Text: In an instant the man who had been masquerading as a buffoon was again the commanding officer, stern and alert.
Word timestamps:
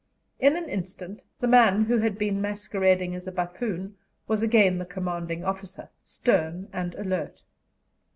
In 0.39 0.55
an 0.55 0.67
instant 0.67 1.21
the 1.41 1.47
man 1.47 1.85
who 1.85 1.99
had 1.99 2.17
been 2.17 2.41
masquerading 2.41 3.13
as 3.13 3.27
a 3.27 3.31
buffoon 3.31 3.97
was 4.27 4.41
again 4.41 4.79
the 4.79 4.83
commanding 4.85 5.43
officer, 5.43 5.89
stern 6.01 6.69
and 6.73 6.95
alert. 6.95 7.43